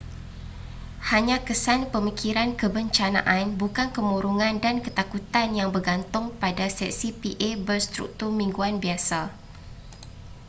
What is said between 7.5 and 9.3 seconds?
berstruktur mingguan biasa